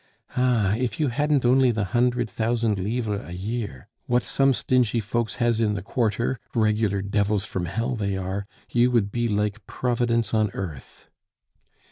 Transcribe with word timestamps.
"Ah, 0.35 0.73
if 0.77 0.99
you 0.99 1.09
hadn't 1.09 1.45
only 1.45 1.69
the 1.69 1.83
hundred 1.83 2.27
thousand 2.27 2.79
livres 2.79 3.21
a 3.23 3.33
year, 3.35 3.87
what 4.07 4.23
some 4.23 4.51
stingy 4.51 4.99
folks 4.99 5.35
has 5.35 5.59
in 5.59 5.75
the 5.75 5.83
quarter 5.83 6.39
(regular 6.55 7.03
devils 7.03 7.45
from 7.45 7.65
hell 7.67 7.95
they 7.95 8.17
are), 8.17 8.47
you 8.71 8.89
would 8.89 9.11
be 9.11 9.27
like 9.27 9.63
Providence 9.67 10.33
on 10.33 10.49
earth." 10.55 11.07